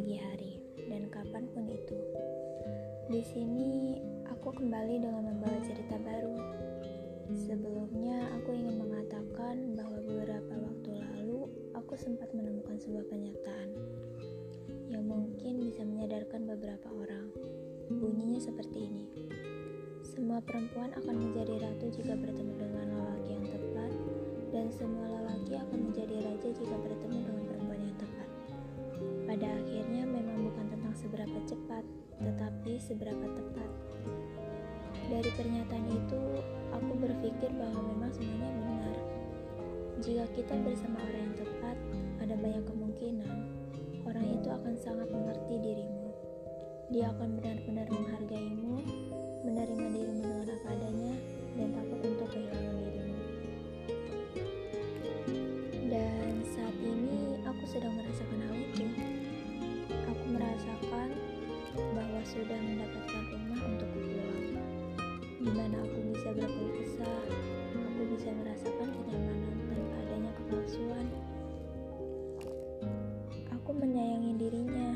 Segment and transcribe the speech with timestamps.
[0.00, 0.52] pagi hari
[0.88, 1.98] dan kapan pun itu.
[3.12, 6.40] Di sini aku kembali dengan membawa cerita baru.
[7.36, 13.68] Sebelumnya aku ingin mengatakan bahwa beberapa waktu lalu aku sempat menemukan sebuah pernyataan
[14.88, 17.28] yang mungkin bisa menyadarkan beberapa orang.
[17.90, 19.06] Bunyinya seperti ini.
[20.06, 23.92] Semua perempuan akan menjadi ratu jika bertemu dengan lelaki yang tepat
[24.54, 27.59] dan semua lelaki akan menjadi raja jika bertemu dengan perempuan yang.
[29.30, 31.86] Pada akhirnya memang bukan tentang seberapa cepat,
[32.18, 33.70] tetapi seberapa tepat.
[35.06, 36.22] Dari pernyataan itu,
[36.74, 38.96] aku berpikir bahwa memang semuanya benar.
[40.02, 41.76] Jika kita bersama orang yang tepat,
[42.18, 43.36] ada banyak kemungkinan
[44.02, 46.10] orang itu akan sangat mengerti dirimu.
[46.90, 48.82] Dia akan benar-benar menghargaimu,
[49.46, 50.69] menerima dirimu dengan apa
[65.40, 67.24] di mana aku bisa berkeluh kesah,
[67.72, 71.06] aku bisa merasakan kenyamanan tanpa adanya kepalsuan.
[73.56, 74.90] Aku menyayangi dirinya.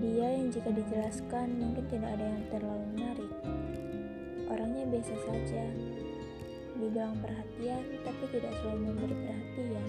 [0.00, 3.32] Dia yang jika dijelaskan mungkin tidak ada yang terlalu menarik.
[4.48, 5.64] Orangnya biasa saja.
[6.80, 9.86] Dibilang perhatian, tapi tidak selalu memberi perhatian.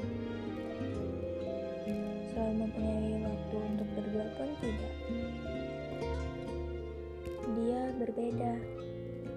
[2.28, 4.15] Selalu mempunyai waktu untuk berdua
[8.26, 8.58] berbeda.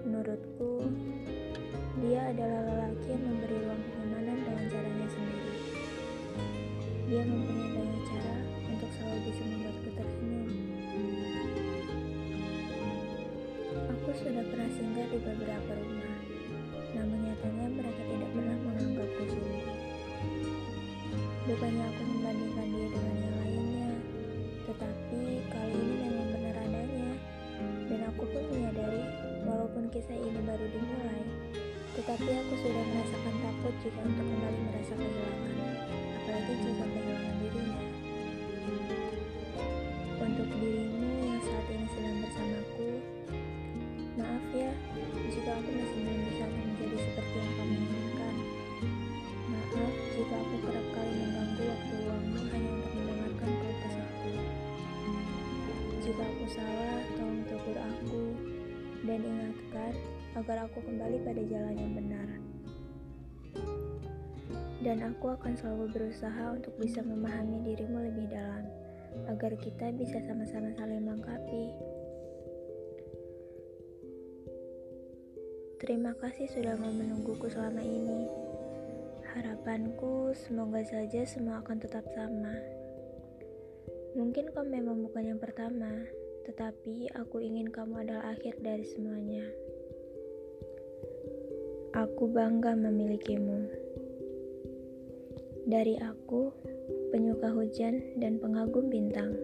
[0.01, 0.81] Menurutku,
[2.01, 5.53] dia adalah lelaki yang memberi ruang kenyamanan dengan caranya sendiri.
[7.05, 10.49] Dia mempunyai banyak cara untuk selalu bisa membuatku tersenyum.
[13.93, 16.17] Aku sudah pernah singgah di beberapa rumah,
[16.97, 19.65] namun nyatanya mereka tidak pernah menganggapku sungguh.
[21.45, 23.91] Bukannya aku membandingkan dia dengan yang lainnya,
[24.65, 25.21] tetapi
[25.53, 25.88] kali ini
[28.19, 28.99] aku pun menyadari,
[29.47, 31.23] walaupun kisah ini baru dimulai,
[31.95, 34.93] tetapi aku sudah merasakan takut jika untuk kembali merasa
[56.49, 58.25] salah, tolong tegur aku
[59.05, 59.93] dan ingatkan
[60.33, 62.29] agar aku kembali pada jalan yang benar.
[64.81, 68.65] Dan aku akan selalu berusaha untuk bisa memahami dirimu lebih dalam,
[69.29, 71.65] agar kita bisa sama-sama saling melengkapi.
[75.77, 78.25] Terima kasih sudah mau menungguku selama ini.
[79.37, 82.57] Harapanku semoga saja semua akan tetap sama.
[84.17, 85.87] Mungkin kau memang bukan yang pertama,
[86.49, 89.45] tetapi aku ingin kamu adalah akhir dari semuanya.
[91.93, 93.69] Aku bangga memilikimu.
[95.69, 96.49] Dari aku,
[97.13, 99.37] penyuka hujan dan pengagum bintang.